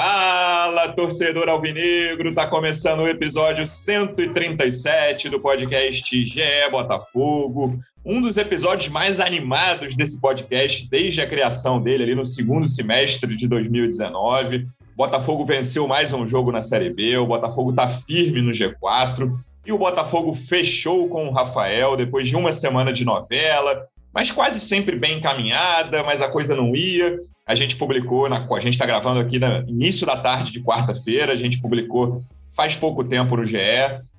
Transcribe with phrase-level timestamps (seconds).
[0.00, 2.32] Fala, torcedor alvinegro!
[2.32, 6.40] Tá começando o episódio 137 do podcast GE
[6.70, 7.80] Botafogo.
[8.04, 13.34] Um dos episódios mais animados desse podcast desde a criação dele ali no segundo semestre
[13.34, 14.68] de 2019.
[14.94, 19.32] Botafogo venceu mais um jogo na Série B, o Botafogo tá firme no G4
[19.66, 23.82] e o Botafogo fechou com o Rafael depois de uma semana de novela,
[24.14, 27.18] mas quase sempre bem encaminhada, mas a coisa não ia.
[27.48, 31.32] A gente publicou, na, a gente está gravando aqui no início da tarde de quarta-feira,
[31.32, 32.20] a gente publicou
[32.52, 33.58] faz pouco tempo no GE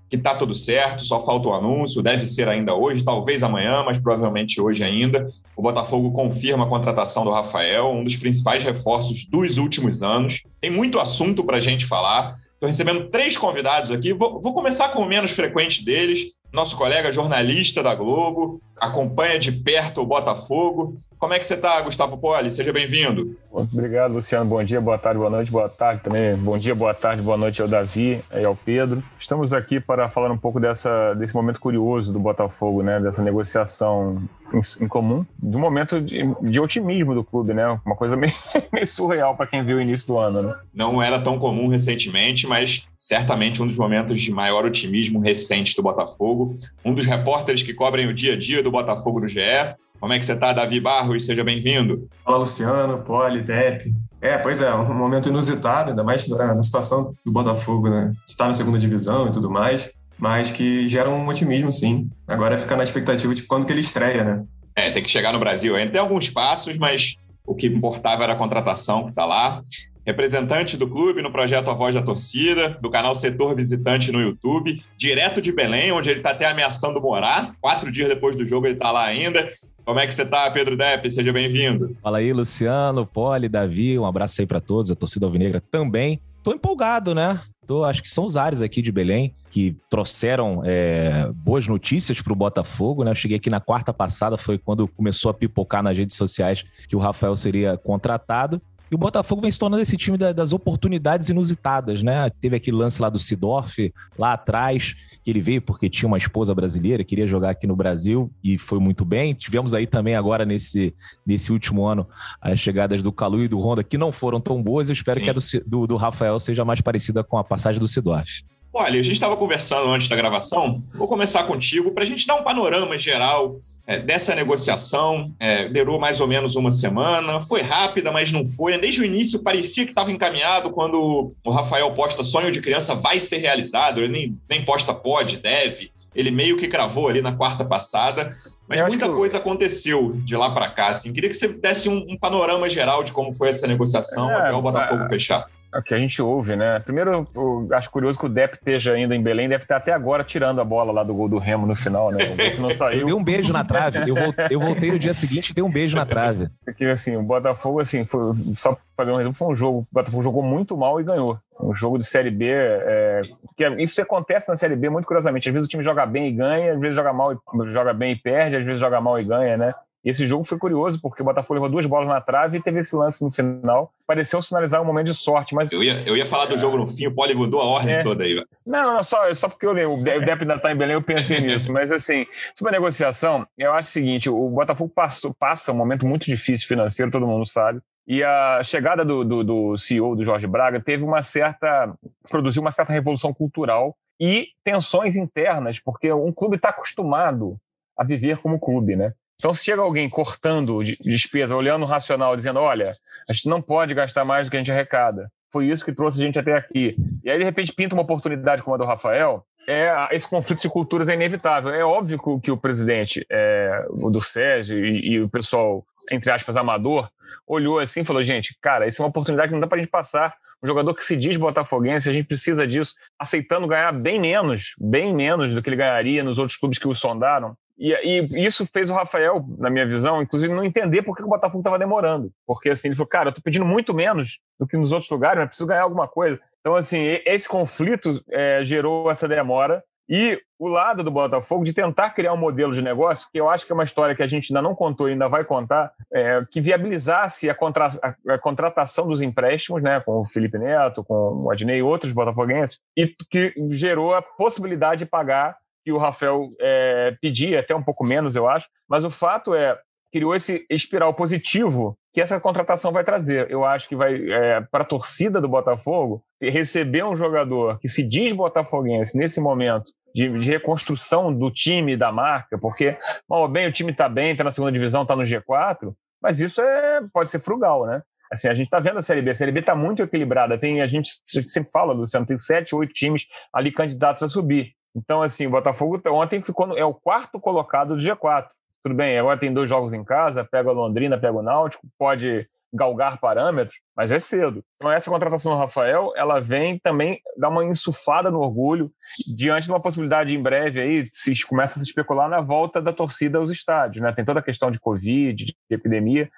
[0.09, 3.99] que está tudo certo, só falta o anúncio, deve ser ainda hoje, talvez amanhã, mas
[3.99, 5.27] provavelmente hoje ainda.
[5.55, 10.41] O Botafogo confirma a contratação do Rafael, um dos principais reforços dos últimos anos.
[10.59, 12.35] Tem muito assunto para a gente falar.
[12.53, 14.11] Estou recebendo três convidados aqui.
[14.11, 19.51] Vou, vou começar com o menos frequente deles, nosso colega jornalista da Globo, acompanha de
[19.51, 20.95] perto o Botafogo.
[21.19, 22.49] Como é que você está, Gustavo Poli?
[22.49, 23.37] Seja bem-vindo.
[23.51, 24.49] Obrigado, Luciano.
[24.49, 26.33] Bom dia, boa tarde, boa noite, boa tarde também.
[26.37, 29.03] Bom dia, boa tarde, boa noite ao Davi e ao Pedro.
[29.19, 33.01] Estamos aqui para falar um pouco dessa, desse momento curioso do Botafogo, né?
[33.01, 37.67] Dessa negociação em, em comum, de um momento de, de, otimismo do clube, né?
[37.85, 38.33] Uma coisa meio,
[38.71, 40.53] meio surreal para quem viu o início do ano, né?
[40.73, 45.83] Não era tão comum recentemente, mas certamente um dos momentos de maior otimismo recente do
[45.83, 46.55] Botafogo.
[46.85, 50.19] Um dos repórteres que cobrem o dia a dia do Botafogo no GE como é
[50.19, 51.25] que você está, Davi Barros?
[51.25, 52.07] Seja bem-vindo.
[52.23, 53.93] Fala, Luciano, Poli, Depp.
[54.21, 58.13] É, pois é, um momento inusitado, ainda mais na, na situação do Botafogo, né?
[58.27, 62.09] Está na segunda divisão e tudo mais, mas que gera um otimismo, sim.
[62.27, 64.43] Agora é ficar na expectativa de quando que ele estreia, né?
[64.75, 65.91] É, tem que chegar no Brasil ainda.
[65.91, 69.61] Tem alguns passos, mas o que importava era a contratação que está lá
[70.09, 74.81] representante do clube no projeto A Voz da Torcida, do canal Setor Visitante no YouTube,
[74.97, 77.53] direto de Belém, onde ele está até ameaçando morar.
[77.61, 79.51] Quatro dias depois do jogo ele está lá ainda.
[79.89, 81.09] Como é que você está, Pedro Depp?
[81.09, 81.97] Seja bem-vindo.
[81.99, 86.21] Fala aí, Luciano, Poli, Davi, um abraço aí para todos, a torcida alvinegra também.
[86.43, 87.41] Tô empolgado, né?
[87.65, 92.31] Tô, acho que são os ares aqui de Belém que trouxeram é, boas notícias para
[92.31, 93.09] o Botafogo, né?
[93.09, 96.95] Eu cheguei aqui na quarta passada, foi quando começou a pipocar nas redes sociais que
[96.95, 98.61] o Rafael seria contratado.
[98.91, 102.29] E o Botafogo vem se tornando esse time das oportunidades inusitadas, né?
[102.41, 106.53] Teve aquele lance lá do Sidorf, lá atrás, que ele veio porque tinha uma esposa
[106.55, 109.33] brasileira, queria jogar aqui no Brasil e foi muito bem.
[109.33, 110.93] Tivemos aí também agora nesse,
[111.25, 112.07] nesse último ano
[112.41, 114.89] as chegadas do Calu e do Honda, que não foram tão boas.
[114.89, 115.23] Eu espero Sim.
[115.25, 118.43] que a do, do, do Rafael seja mais parecida com a passagem do Sidorf.
[118.71, 120.81] Olha, a gente estava conversando antes da gravação.
[120.95, 123.57] Vou começar contigo para a gente dar um panorama geral
[123.87, 125.33] é, dessa negociação.
[125.39, 127.41] É, durou mais ou menos uma semana.
[127.41, 128.77] Foi rápida, mas não foi.
[128.77, 133.19] Desde o início parecia que estava encaminhado quando o Rafael posta sonho de criança vai
[133.19, 134.01] ser realizado.
[134.01, 135.91] Ele nem, nem posta pode, deve.
[136.13, 138.31] Ele meio que cravou ali na quarta passada,
[138.67, 140.87] mas muita coisa aconteceu de lá para cá.
[140.87, 141.11] Assim.
[141.11, 144.53] Queria que você desse um, um, panorama geral de como foi essa negociação é, até
[144.53, 145.47] o Botafogo é, fechar.
[145.73, 146.79] É o que a gente ouve, né?
[146.79, 150.23] Primeiro, eu acho curioso que o Depp esteja ainda em Belém, deve estar até agora
[150.23, 152.23] tirando a bola lá do gol do Remo no final, né?
[152.25, 153.01] O gol que não saiu.
[153.01, 153.99] Eu dei um beijo na trave.
[154.07, 156.49] Eu, voltei, eu voltei no dia seguinte e dei um beijo na trave.
[156.65, 159.79] Porque, assim, o Botafogo, assim, foi, só fazer um resumo, foi um jogo.
[159.79, 161.37] O Botafogo jogou muito mal e ganhou.
[161.61, 162.45] Um jogo de Série B.
[162.49, 163.21] É,
[163.59, 165.49] que é, isso acontece na Série B muito curiosamente.
[165.49, 168.13] Às vezes o time joga bem e ganha, às vezes joga mal e joga bem
[168.13, 169.73] e perde, às vezes joga mal e ganha, né?
[170.01, 172.79] E esse jogo foi curioso, porque o Botafogo levou duas bolas na trave e teve
[172.79, 173.91] esse lance no final.
[174.07, 175.73] Pareceu sinalizar um momento de sorte, mas...
[175.73, 178.01] Eu ia, eu ia falar do jogo no fim, o Poli mudou a ordem é.
[178.01, 178.41] toda aí.
[178.65, 181.69] Não, não, só, só porque eu, o Depp ainda está em Belém, eu pensei nisso.
[181.73, 182.25] Mas, assim,
[182.55, 186.65] sobre a negociação, eu acho o seguinte, o Botafogo passou, passa um momento muito difícil
[186.65, 187.81] financeiro, todo mundo sabe.
[188.09, 191.93] E a chegada do, do, do CEO, do Jorge Braga, teve uma certa...
[192.27, 197.55] produziu uma certa revolução cultural e tensões internas, porque um clube está acostumado
[197.95, 199.13] a viver como clube, né?
[199.35, 202.95] Então, se chega alguém cortando despesa, olhando o racional, dizendo: olha,
[203.29, 205.31] a gente não pode gastar mais do que a gente arrecada.
[205.51, 206.95] Foi isso que trouxe a gente até aqui.
[207.23, 209.43] E aí, de repente, pinta uma oportunidade como a do Rafael.
[209.67, 211.73] É, esse conflito de culturas é inevitável.
[211.73, 216.55] É óbvio que o presidente, é, o do Sérgio e, e, o pessoal, entre aspas,
[216.55, 217.09] amador,
[217.49, 219.81] olhou assim e falou: gente, cara, isso é uma oportunidade que não dá para a
[219.81, 220.35] gente passar.
[220.61, 225.15] Um jogador que se diz botafoguense, a gente precisa disso, aceitando ganhar bem menos, bem
[225.15, 227.57] menos do que ele ganharia nos outros clubes que o sondaram.
[227.77, 231.27] E, e, isso fez o Rafael, na minha visão, inclusive, não entender por que o
[231.29, 232.29] Botafogo estava demorando.
[232.45, 235.39] Porque assim, ele falou, cara, eu tô pedindo muito menos do que nos outros lugares,
[235.39, 236.37] mas preciso ganhar alguma coisa.
[236.59, 239.81] Então, assim, esse conflito é, gerou essa demora.
[240.09, 243.65] E o lado do Botafogo de tentar criar um modelo de negócio, que eu acho
[243.65, 246.43] que é uma história que a gente ainda não contou e ainda vai contar, é,
[246.49, 251.37] que viabilizasse a, contra, a, a, contratação dos empréstimos, né, com o Felipe Neto, com
[251.43, 255.53] o Adnei e outros botafoguenses, e que gerou a possibilidade de pagar
[255.85, 258.67] que o Rafael é, pedia, até um pouco menos, eu acho.
[258.89, 259.77] Mas o fato é,
[260.11, 263.49] criou esse espiral positivo que essa contratação vai trazer.
[263.49, 268.03] Eu acho que vai, é, para a torcida do Botafogo, receber um jogador que se
[268.03, 272.97] diz botafoguense nesse momento de, de reconstrução do time da marca, porque,
[273.27, 276.61] mal bem, o time está bem, está na segunda divisão, está no G4, mas isso
[276.61, 278.01] é, pode ser frugal, né?
[278.31, 279.31] Assim, a gente está vendo a Série B.
[279.31, 280.57] A Série B está muito equilibrada.
[280.57, 284.73] Tem, a gente sempre fala, Luciano, tem sete, oito times ali candidatos a subir.
[284.95, 288.47] Então, assim, o Botafogo ontem ficou no, é o quarto colocado do G4.
[288.83, 292.47] Tudo bem, agora tem dois jogos em casa, pega a Londrina, pega o Náutico, pode
[292.73, 294.63] galgar parâmetros, mas é cedo.
[294.77, 298.91] Então essa contratação do Rafael, ela vem também dar uma insufada no orgulho
[299.27, 302.93] diante de uma possibilidade em breve aí, se começa a se especular na volta da
[302.93, 304.11] torcida aos estádios, né?
[304.11, 306.29] Tem toda a questão de Covid, de epidemia,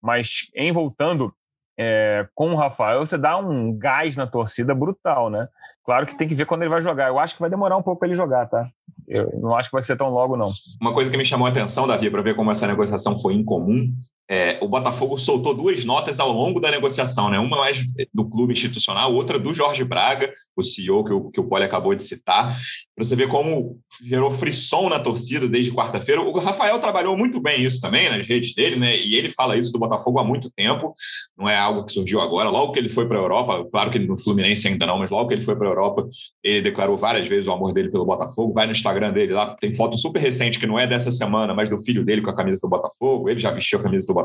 [0.00, 1.34] mas em voltando
[1.82, 5.48] é, com o Rafael, você dá um gás na torcida brutal, né?
[5.82, 7.08] Claro que tem que ver quando ele vai jogar.
[7.08, 8.66] Eu acho que vai demorar um pouco para ele jogar, tá?
[9.08, 10.50] Eu não acho que vai ser tão logo, não.
[10.78, 13.90] Uma coisa que me chamou a atenção, Davi, para ver como essa negociação foi incomum,
[14.30, 17.38] é, o Botafogo soltou duas notas ao longo da negociação, né?
[17.40, 17.84] Uma mais
[18.14, 21.96] do clube institucional, outra do Jorge Braga, o CEO que o, que o Poli acabou
[21.96, 22.56] de citar,
[22.94, 26.20] para você ver como gerou frisson na torcida desde quarta-feira.
[26.20, 28.96] O Rafael trabalhou muito bem isso também nas redes dele, né?
[28.96, 30.94] E ele fala isso do Botafogo há muito tempo,
[31.36, 32.48] não é algo que surgiu agora.
[32.50, 35.26] Logo que ele foi para a Europa, claro que no Fluminense ainda não, mas logo
[35.26, 36.06] que ele foi para a Europa,
[36.44, 38.52] ele declarou várias vezes o amor dele pelo Botafogo.
[38.52, 41.68] Vai no Instagram dele lá, tem foto super recente que não é dessa semana, mas
[41.68, 43.28] do filho dele com a camisa do Botafogo.
[43.28, 44.19] Ele já vestiu a camisa do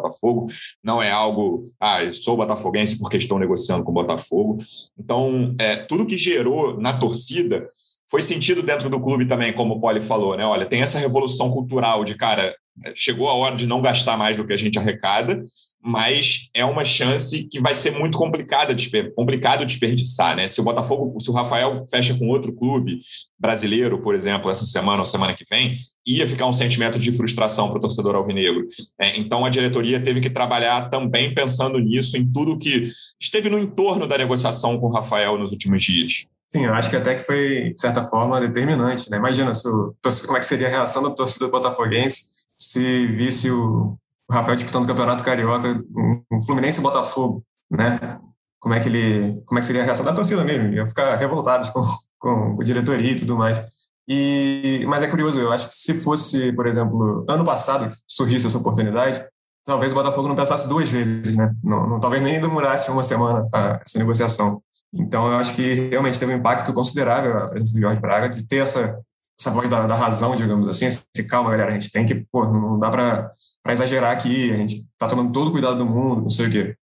[0.83, 4.57] não é algo, ah, eu sou botafoguense porque estou negociando com o Botafogo.
[4.97, 7.67] Então, é, tudo que gerou na torcida
[8.09, 10.45] foi sentido dentro do clube também, como o Poli falou, né?
[10.45, 12.55] Olha, tem essa revolução cultural de, cara,
[12.93, 15.43] chegou a hora de não gastar mais do que a gente arrecada,
[15.81, 20.47] mas é uma chance que vai ser muito complicada de, complicado desperdiçar, né?
[20.47, 22.99] Se o Botafogo, se o Rafael fecha com outro clube
[23.39, 27.69] brasileiro, por exemplo, essa semana ou semana que vem, ia ficar um sentimento de frustração
[27.69, 28.67] para o torcedor alvinegro.
[28.99, 33.57] É, então a diretoria teve que trabalhar também pensando nisso, em tudo que esteve no
[33.57, 36.27] entorno da negociação com o Rafael nos últimos dias.
[36.47, 39.09] Sim, eu acho que até que foi, de certa forma, determinante.
[39.09, 39.17] Né?
[39.17, 43.97] Imagina o, como é que seria a reação do torcedor botafoguense se visse o
[44.31, 45.83] Rafael disputando o Campeonato Carioca,
[46.31, 48.19] um Fluminense e Botafogo, né?
[48.59, 50.73] Como é que ele, como é que seria a reação da torcida mesmo?
[50.73, 51.81] Ia ficar revoltados com,
[52.17, 53.59] com a diretoria e tudo mais.
[54.07, 58.57] E, mas é curioso, eu acho que se fosse, por exemplo, ano passado surgisse essa
[58.59, 59.25] oportunidade,
[59.65, 61.51] talvez o Botafogo não pensasse duas vezes, né?
[61.63, 64.61] Não, não talvez nem demorasse uma semana a, essa negociação.
[64.93, 68.47] Então, eu acho que realmente teve um impacto considerável a presença do Jorge Braga de
[68.47, 68.99] ter essa,
[69.37, 72.45] essa voz da, da razão, digamos assim, esse calma, galera, a gente tem que, pô,
[72.45, 73.33] não dá para
[73.69, 76.75] exagerar aqui, a gente tá tomando todo o cuidado do mundo, não sei o quê.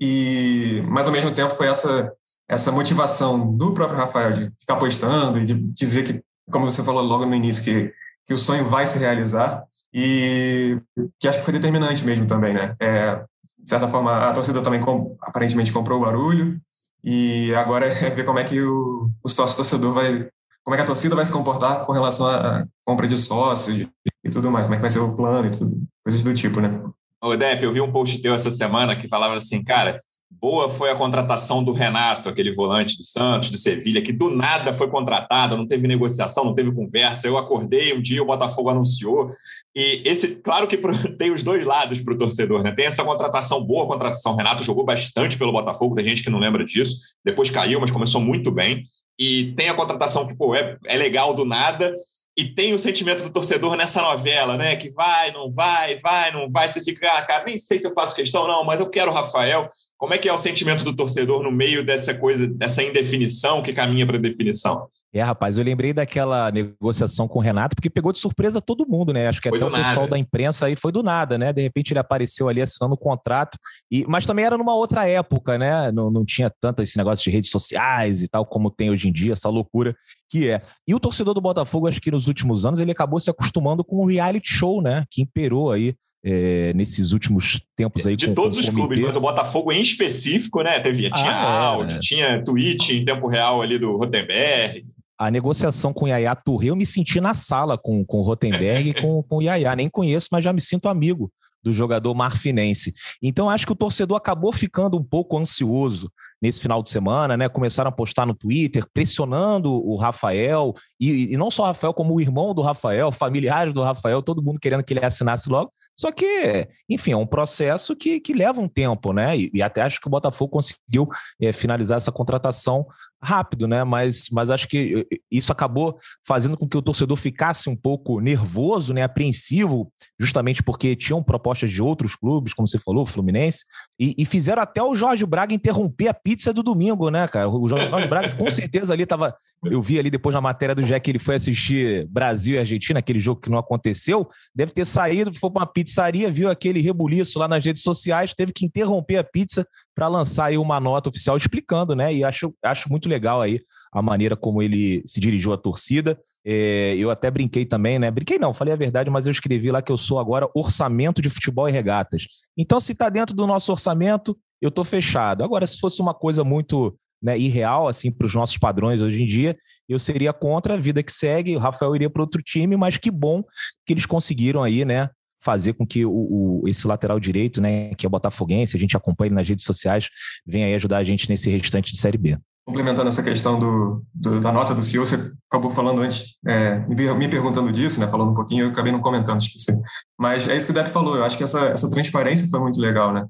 [0.00, 2.12] E, mas ao mesmo tempo foi essa
[2.48, 7.02] essa motivação do próprio Rafael de ficar postando e de dizer que, como você falou
[7.02, 7.92] logo no início, que,
[8.26, 10.78] que o sonho vai se realizar e
[11.18, 12.76] que acho que foi determinante mesmo também, né?
[12.80, 13.16] É,
[13.58, 16.60] de certa forma, a torcida também com, aparentemente comprou o barulho,
[17.02, 20.28] e agora é ver como é que o, o sócio-torcedor vai.
[20.64, 23.88] Como é que a torcida vai se comportar com relação à compra de sócio e,
[24.22, 26.60] e tudo mais, como é que vai ser o plano e tudo, coisas do tipo,
[26.60, 26.82] né?
[27.22, 29.98] Ô, Depp, eu vi um post teu essa semana que falava assim, cara,
[30.30, 34.72] boa foi a contratação do Renato, aquele volante do Santos, do Sevilha, que do nada
[34.72, 37.26] foi contratado, não teve negociação, não teve conversa.
[37.26, 39.30] Eu acordei um dia, o Botafogo anunciou.
[39.74, 40.76] E esse, claro que
[41.18, 42.72] tem os dois lados para o torcedor, né?
[42.72, 44.34] Tem essa contratação boa, contratação.
[44.34, 46.96] O Renato jogou bastante pelo Botafogo, tem gente que não lembra disso.
[47.24, 48.82] Depois caiu, mas começou muito bem.
[49.18, 51.92] E tem a contratação que, pô, é, é legal do nada,
[52.38, 54.76] e tem o sentimento do torcedor nessa novela, né?
[54.76, 56.68] Que vai, não vai, vai, não vai.
[56.68, 59.14] Você fica, ah, cara, nem sei se eu faço questão, não, mas eu quero o
[59.14, 59.68] Rafael.
[59.96, 63.72] Como é que é o sentimento do torcedor no meio dessa coisa, dessa indefinição que
[63.72, 64.88] caminha para a definição?
[65.12, 69.10] É, rapaz, eu lembrei daquela negociação com o Renato, porque pegou de surpresa todo mundo,
[69.10, 69.26] né?
[69.26, 69.84] Acho que foi até o nada.
[69.84, 71.50] pessoal da imprensa aí foi do nada, né?
[71.50, 73.56] De repente ele apareceu ali assinando o contrato,
[73.90, 75.90] e, mas também era numa outra época, né?
[75.92, 79.12] Não, não tinha tanto esse negócio de redes sociais e tal, como tem hoje em
[79.12, 79.94] dia, essa loucura
[80.28, 80.60] que é.
[80.86, 83.96] E o torcedor do Botafogo, acho que nos últimos anos, ele acabou se acostumando com
[83.96, 85.04] o reality show, né?
[85.10, 88.14] Que imperou aí é, nesses últimos tempos aí.
[88.14, 90.78] De com, todos com os clubes, mas o Botafogo em específico, né?
[90.80, 92.00] Teve, tinha ah, áudio, é.
[92.00, 94.84] tinha tweet em tempo real ali do Rotenberg
[95.18, 98.90] a negociação com o Yaya Touré, eu me senti na sala com, com o Rotenberg
[98.90, 99.74] e com, com o Yaya.
[99.74, 101.30] Nem conheço, mas já me sinto amigo
[101.62, 102.94] do jogador marfinense.
[103.22, 106.10] Então, acho que o torcedor acabou ficando um pouco ansioso
[106.40, 107.48] nesse final de semana, né?
[107.48, 112.14] Começaram a postar no Twitter, pressionando o Rafael, e, e, não só o Rafael, como
[112.14, 115.72] o irmão do Rafael, familiares do Rafael, todo mundo querendo que ele assinasse logo.
[115.98, 119.36] Só que, enfim, é um processo que, que leva um tempo, né?
[119.36, 121.08] E, e até acho que o Botafogo conseguiu
[121.40, 122.86] é, finalizar essa contratação
[123.22, 123.84] rápido, né?
[123.84, 128.94] Mas, mas acho que isso acabou fazendo com que o torcedor ficasse um pouco nervoso,
[128.94, 129.02] né?
[129.02, 133.64] Apreensivo, justamente porque tinham propostas de outros clubes, como você falou, Fluminense,
[133.98, 137.48] e, e fizeram até o Jorge Braga interromper a pizza do domingo, né, cara?
[137.48, 139.34] O Jorge Braga com certeza ali estava
[139.64, 143.00] eu vi ali depois na matéria do Jack que ele foi assistir Brasil e Argentina,
[143.00, 144.28] aquele jogo que não aconteceu.
[144.54, 148.52] Deve ter saído, foi para uma pizzaria, viu aquele rebuliço lá nas redes sociais, teve
[148.52, 152.14] que interromper a pizza para lançar aí uma nota oficial explicando, né?
[152.14, 153.60] E acho, acho muito legal aí
[153.92, 156.18] a maneira como ele se dirigiu à torcida.
[156.44, 158.10] É, eu até brinquei também, né?
[158.10, 161.28] Brinquei não, falei a verdade, mas eu escrevi lá que eu sou agora orçamento de
[161.28, 162.26] futebol e regatas.
[162.56, 165.44] Então, se está dentro do nosso orçamento, eu estou fechado.
[165.44, 169.26] Agora, se fosse uma coisa muito né, irreal assim para os nossos padrões hoje em
[169.26, 169.56] dia,
[169.88, 171.56] eu seria contra a vida que segue.
[171.56, 173.42] O Rafael iria para outro time, mas que bom
[173.84, 175.10] que eles conseguiram aí, né,
[175.42, 178.96] fazer com que o, o, esse lateral direito, né, que é o Botafoguense, a gente
[178.96, 180.08] acompanha ele nas redes sociais,
[180.46, 182.38] venha aí ajudar a gente nesse restante de Série B.
[182.68, 185.16] Complementando essa questão do, do da nota do CEO, você
[185.50, 189.40] acabou falando antes, é, me, perguntando disso, né, falando um pouquinho, eu acabei não comentando,
[189.40, 189.72] esqueci.
[190.18, 192.78] Mas é isso que o Depp falou, eu acho que essa, essa transparência foi muito
[192.78, 193.24] legal, né?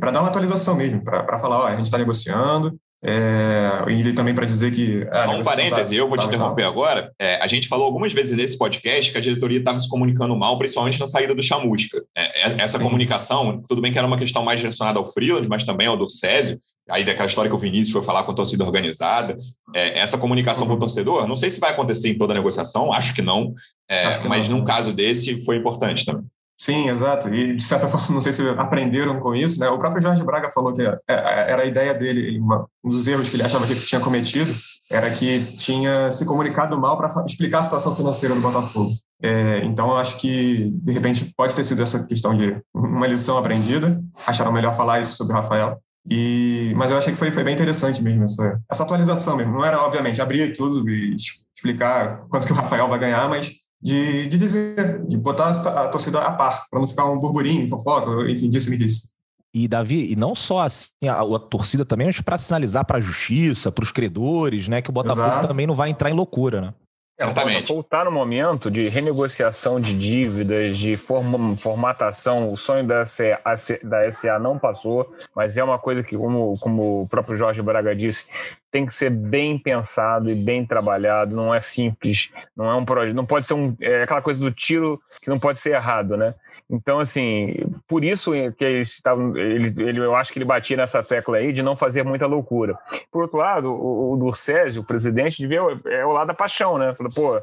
[0.00, 2.74] para dar uma atualização mesmo, para falar, ó, a gente está negociando,
[3.08, 5.06] é, e também para dizer que.
[5.12, 7.12] Ah, Só um parêntese, tá, eu vou tá te interromper agora.
[7.20, 10.58] É, a gente falou algumas vezes nesse podcast que a diretoria estava se comunicando mal,
[10.58, 12.02] principalmente na saída do Chamusca.
[12.16, 12.84] É, é essa Sim.
[12.84, 16.08] comunicação, tudo bem que era uma questão mais direcionada ao Freeland, mas também ao do
[16.08, 16.58] Césio,
[16.90, 19.36] aí daquela história que o Vinícius foi falar com a torcida organizada.
[19.72, 20.70] É, essa comunicação uhum.
[20.70, 23.54] com o torcedor, não sei se vai acontecer em toda a negociação, acho que não,
[23.88, 24.58] é, acho que mas não.
[24.58, 26.24] num caso desse foi importante também.
[26.56, 27.28] Sim, exato.
[27.32, 29.68] E, de certa forma, não sei se aprenderam com isso, né?
[29.68, 33.28] O próprio Jorge Braga falou que é, é, era a ideia dele, um dos erros
[33.28, 34.50] que ele achava que tinha cometido,
[34.90, 38.90] era que tinha se comunicado mal para explicar a situação financeira do Botafogo.
[39.22, 43.36] É, então, eu acho que, de repente, pode ter sido essa questão de uma lição
[43.36, 44.00] aprendida.
[44.26, 45.78] Acharam melhor falar isso sobre o Rafael.
[46.08, 49.54] E, mas eu achei que foi, foi bem interessante mesmo essa, essa atualização mesmo.
[49.54, 51.16] Não era, obviamente, abrir tudo e
[51.56, 56.20] explicar quanto que o Rafael vai ganhar, mas de, de dizer, de botar a torcida
[56.20, 59.16] a par, para não ficar um burburinho, fofoca, enfim, disse me disse.
[59.54, 63.00] E, Davi, e não só assim, a, a torcida também, mas para sinalizar para a
[63.00, 65.48] justiça, para os credores, né, que o Botafogo Exato.
[65.48, 66.74] também não vai entrar em loucura, né?
[67.18, 67.56] Exatamente.
[67.56, 72.52] O Botafogo está no momento de renegociação de dívidas, de form formatação.
[72.52, 73.40] O sonho da SA,
[73.84, 77.96] da SA não passou, mas é uma coisa que, como, como o próprio Jorge Braga
[77.96, 78.26] disse,
[78.70, 81.34] tem que ser bem pensado e bem trabalhado.
[81.34, 84.50] Não é simples, não é um projeto, não pode ser um, é aquela coisa do
[84.50, 86.34] tiro que não pode ser errado, né?
[86.68, 87.54] Então, assim,
[87.88, 91.76] por isso que ele, ele, eu acho que ele batia nessa tecla aí de não
[91.76, 92.76] fazer muita loucura.
[93.10, 96.94] Por outro lado, o, o o presidente, devia, é o lado da paixão, né?
[96.94, 97.38] Fala, pô,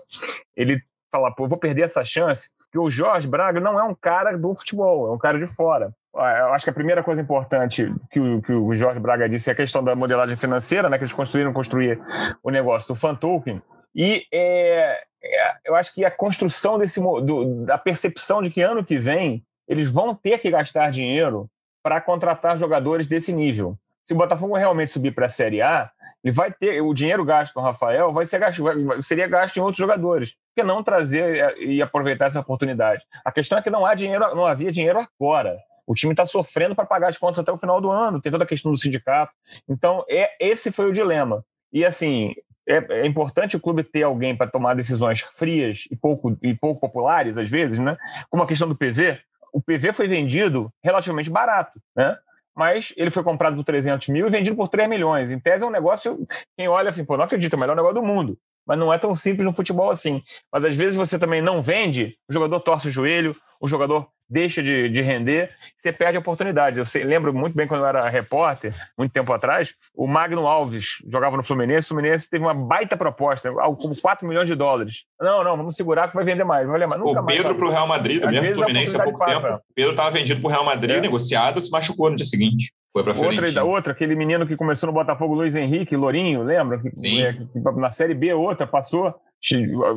[0.55, 0.81] ele
[1.11, 4.53] fala, pô, vou perder essa chance, que o Jorge Braga não é um cara do
[4.53, 5.93] futebol, é um cara de fora.
[6.15, 9.53] Eu acho que a primeira coisa importante que o, que o Jorge Braga disse é
[9.53, 10.97] a questão da modelagem financeira, né?
[10.97, 11.99] Que eles construíram construir
[12.43, 13.61] o negócio do fan token.
[13.95, 18.83] E é, é, eu acho que a construção desse do, da percepção de que ano
[18.83, 21.49] que vem eles vão ter que gastar dinheiro
[21.81, 23.77] para contratar jogadores desse nível.
[24.03, 25.89] Se o Botafogo realmente subir para a Série A,
[26.23, 28.63] ele vai ter o dinheiro gasto com o Rafael vai ser gasto,
[29.01, 30.31] seria gasto em outros jogadores.
[30.31, 33.03] Por que não trazer e aproveitar essa oportunidade?
[33.25, 35.57] A questão é que não há dinheiro, não havia dinheiro agora.
[35.85, 38.45] O time está sofrendo para pagar as contas até o final do ano, tem toda
[38.45, 39.33] a questão do sindicato.
[39.67, 41.43] Então, é, esse foi o dilema.
[41.73, 42.33] E assim,
[42.65, 46.79] é, é, importante o clube ter alguém para tomar decisões frias e pouco, e pouco
[46.79, 47.97] populares, às vezes, né?
[48.29, 49.19] Como a questão do PV.
[49.53, 52.17] O PV foi vendido relativamente barato, né?
[52.55, 55.31] Mas ele foi comprado por 300 mil e vendido por 3 milhões.
[55.31, 56.19] Em tese é um negócio,
[56.57, 58.37] quem olha assim, pô, não acredito, é o melhor negócio do mundo.
[58.65, 60.21] Mas não é tão simples no futebol assim.
[60.51, 64.63] Mas às vezes você também não vende, o jogador torce o joelho, o jogador deixa
[64.63, 66.79] de, de render, você perde a oportunidade.
[66.79, 70.97] Eu sei, lembro muito bem quando eu era repórter, muito tempo atrás, o Magno Alves
[71.07, 75.05] jogava no Fluminense, o Fluminense teve uma baita proposta, algo como 4 milhões de dólares.
[75.19, 76.67] Não, não, vamos segurar que vai vender mais.
[76.67, 79.41] Vai mais nunca o Pedro para o Real Madrid, mesmo Fluminense há pouco passa.
[79.41, 79.55] tempo.
[79.55, 81.01] O Pedro estava vendido para o Real Madrid, é.
[81.01, 82.73] negociado, se machucou no dia seguinte.
[82.93, 86.79] Foi para outra, da outra, aquele menino que começou no Botafogo, Luiz Henrique, Lourinho, lembra?
[86.79, 89.13] Que, é, que, na Série B, outra, passou.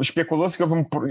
[0.01, 0.65] Especulou-se que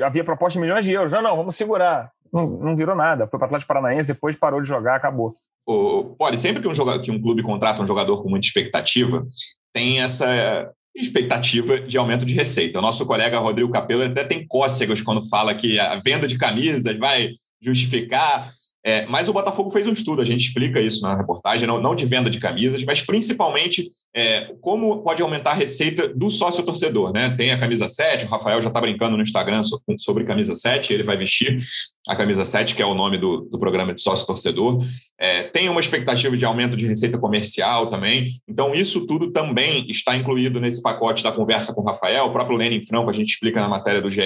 [0.03, 1.11] havia proposta de milhões de euros.
[1.11, 3.27] Não, não, vamos segurar não, não virou nada.
[3.27, 5.31] Foi para o Atlético Paranaense, depois parou de jogar, acabou.
[5.65, 9.25] O, pode, sempre que um, jogador, que um clube contrata um jogador com muita expectativa,
[9.73, 12.79] tem essa expectativa de aumento de receita.
[12.79, 16.97] O nosso colega Rodrigo Capello até tem cócegas quando fala que a venda de camisas
[16.97, 17.29] vai
[17.65, 18.51] justificar.
[18.83, 21.95] É, mas o Botafogo fez um estudo, a gente explica isso na reportagem, não, não
[21.95, 27.11] de venda de camisas, mas principalmente é, como pode aumentar a receita do sócio torcedor.
[27.11, 27.29] Né?
[27.31, 29.61] Tem a camisa 7, o Rafael já está brincando no Instagram
[29.97, 31.57] sobre camisa 7, ele vai vestir,
[32.07, 34.83] a camisa 7, que é o nome do, do programa de sócio-torcedor.
[35.17, 38.33] É, tem uma expectativa de aumento de receita comercial também.
[38.47, 42.25] Então, isso tudo também está incluído nesse pacote da conversa com o Rafael.
[42.25, 44.21] O próprio Lenin Franco, a gente explica na matéria do GE,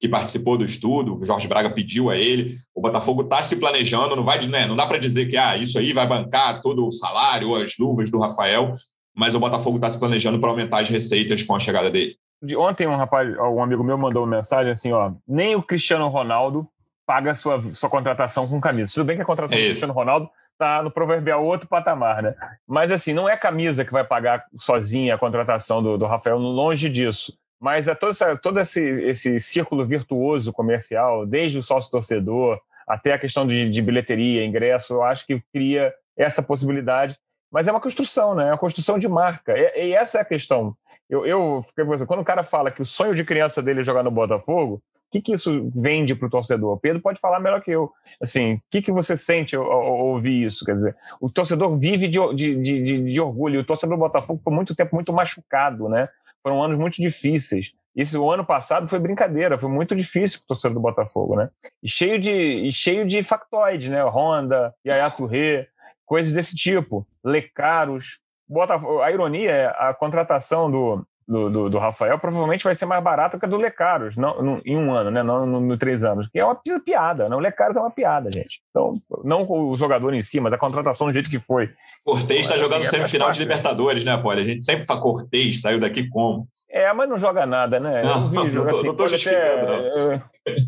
[0.00, 2.54] que participou do estudo, o Jorge Braga pediu a ele.
[2.74, 5.78] O Botafogo está se planejando, não, vai, né, não dá para dizer que ah, isso
[5.78, 8.76] aí vai bancar todo o salário ou as luvas do Rafael,
[9.16, 12.16] mas o Botafogo está se planejando para aumentar as receitas com a chegada dele.
[12.42, 16.06] De ontem um rapaz, um amigo meu mandou uma mensagem assim, ó, nem o Cristiano
[16.08, 16.68] Ronaldo
[17.06, 18.92] paga sua, sua contratação com camisa.
[18.92, 22.34] Tudo bem que a contratação do Cristiano Ronaldo está no proverbial outro patamar, né?
[22.66, 26.88] Mas assim, não é camisa que vai pagar sozinha a contratação do, do Rafael, longe
[26.88, 27.38] disso.
[27.60, 33.18] Mas é todo, essa, todo esse, esse círculo virtuoso comercial, desde o sócio-torcedor até a
[33.18, 37.16] questão de, de bilheteria, ingresso, eu acho que cria essa possibilidade.
[37.50, 38.48] Mas é uma construção, né?
[38.48, 39.56] É uma construção de marca.
[39.56, 40.74] E, e essa é a questão.
[41.08, 43.84] Eu, eu fiquei pensando, quando o cara fala que o sonho de criança dele é
[43.84, 46.78] jogar no Botafogo, que, que isso vende para o torcedor?
[46.78, 47.90] Pedro pode falar melhor que eu.
[48.22, 50.64] Assim, o que, que você sente ao, ao ouvir isso?
[50.64, 53.60] Quer dizer, o torcedor vive de, de, de, de orgulho.
[53.60, 56.08] O torcedor do Botafogo foi muito tempo muito machucado, né?
[56.42, 57.72] Foram anos muito difíceis.
[57.94, 61.48] Esse o ano passado foi brincadeira, foi muito difícil para o torcedor do Botafogo, né?
[61.82, 64.04] E cheio de, e cheio de factoides, né?
[64.04, 65.66] Honda, Yaya Touré,
[66.04, 67.06] coisas desse tipo.
[67.24, 68.20] Lecaros.
[68.48, 73.02] Botafogo, a ironia é a contratação do, do, do, do, Rafael provavelmente vai ser mais
[73.02, 75.22] barato que a do Lecaros não, no, em um ano, né?
[75.22, 76.28] Não no, no, três anos.
[76.28, 77.34] Que é uma piada, né?
[77.34, 78.62] O Lecaros é uma piada, gente.
[78.70, 78.92] Então,
[79.24, 81.70] não o jogador em cima, da contratação do jeito que foi.
[82.04, 84.42] Cortez está jogando assim, semifinal é de Libertadores, né, Poli?
[84.42, 86.46] A gente sempre fala Cortez, saiu daqui como?
[86.68, 88.02] É, mas não joga nada, né?
[88.02, 90.22] Não, eu vi, joga assim, não tô justificando, até,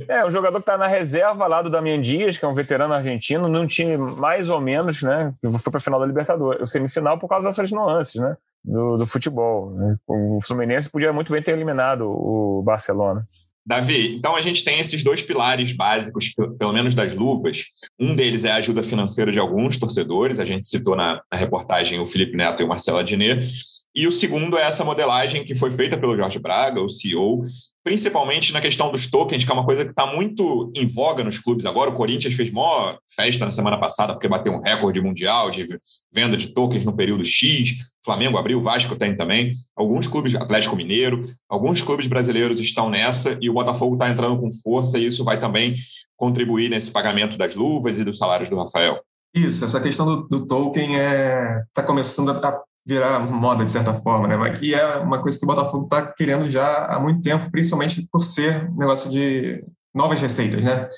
[0.08, 2.94] É, o jogador que está na reserva lá do Damian Dias, que é um veterano
[2.94, 5.32] argentino, num time mais ou menos, né?
[5.42, 8.36] Foi para a final da Libertadores, semifinal por causa dessas nuances, né?
[8.64, 9.70] do, do futebol.
[9.72, 9.96] Né?
[10.06, 13.26] O Fluminense podia muito bem ter eliminado o Barcelona.
[13.64, 17.66] Davi, então a gente tem esses dois pilares básicos, pelo menos das luvas.
[18.00, 21.98] Um deles é a ajuda financeira de alguns torcedores, a gente citou na, na reportagem
[21.98, 23.50] o Felipe Neto e o Marcelo Adnet.
[23.92, 27.42] E o segundo é essa modelagem que foi feita pelo Jorge Braga, o CEO,
[27.82, 31.38] principalmente na questão dos tokens, que é uma coisa que está muito em voga nos
[31.38, 31.90] clubes agora.
[31.90, 35.66] O Corinthians fez maior festa na semana passada, porque bateu um recorde mundial de
[36.12, 37.74] venda de tokens no período X.
[38.04, 39.54] Flamengo abriu, Vasco tem também.
[39.74, 44.52] Alguns clubes, Atlético Mineiro, alguns clubes brasileiros estão nessa e o Botafogo está entrando com
[44.52, 45.74] força e isso vai também
[46.18, 49.00] contribuir nesse pagamento das luvas e dos salários do Rafael.
[49.34, 53.92] Isso, essa questão do, do token está é, tá começando a virar moda, de certa
[53.92, 54.36] forma, né?
[54.36, 58.08] Mas que é uma coisa que o Botafogo está querendo já há muito tempo, principalmente
[58.10, 59.62] por ser negócio de
[59.94, 60.88] novas receitas, né?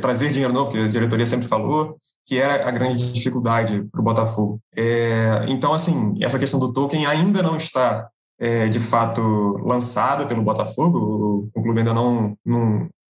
[0.00, 4.04] Trazer dinheiro novo, que a diretoria sempre falou, que era a grande dificuldade para o
[4.04, 4.60] Botafogo.
[4.76, 9.22] É, então, assim, essa questão do token ainda não está, é, de fato,
[9.64, 10.98] lançada pelo Botafogo.
[10.98, 12.36] O, o clube ainda não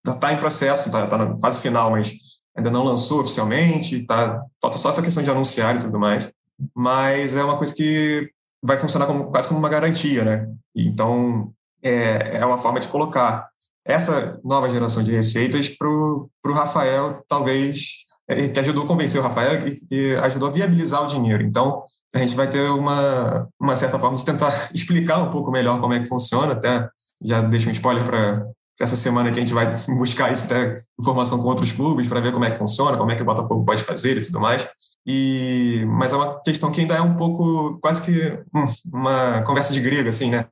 [0.06, 2.12] está em processo, está tá na fase final, mas
[2.56, 4.06] ainda não lançou oficialmente.
[4.06, 6.32] Tá, falta só essa questão de anunciar e tudo mais
[6.74, 8.30] mas é uma coisa que
[8.62, 10.48] vai funcionar como, quase como uma garantia, né?
[10.74, 13.48] Então, é, é uma forma de colocar
[13.84, 19.24] essa nova geração de receitas para o Rafael, talvez, é, que ajudou a convencer o
[19.24, 21.42] Rafael, que, que ajudou a viabilizar o dinheiro.
[21.42, 21.82] Então,
[22.14, 25.94] a gente vai ter uma, uma certa forma de tentar explicar um pouco melhor como
[25.94, 26.88] é que funciona, até
[27.20, 28.46] já deixo um spoiler para
[28.80, 32.32] essa semana que a gente vai buscar isso, até informação com outros clubes para ver
[32.32, 34.66] como é que funciona, como é que o Botafogo pode fazer e tudo mais.
[35.06, 39.72] E, mas é uma questão que ainda é um pouco, quase que hum, uma conversa
[39.72, 40.46] de grego, assim, né?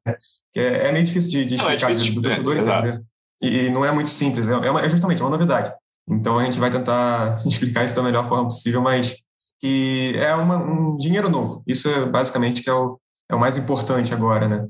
[0.53, 3.03] Que é, é meio difícil de, de explicar não, é difícil, do torcedor é, entender.
[3.43, 5.73] E não é muito simples, é, é, uma, é justamente uma novidade.
[6.09, 9.17] Então a gente vai tentar explicar isso da melhor forma possível, mas
[9.61, 11.63] que é uma, um dinheiro novo.
[11.67, 12.99] Isso é basicamente que é o,
[13.31, 14.67] é o mais importante agora, né?